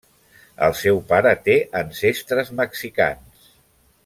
El 0.67 0.73
seu 0.79 1.01
pare 1.11 1.33
té 1.49 1.57
ancestres 1.83 2.53
mexicans. 2.63 3.57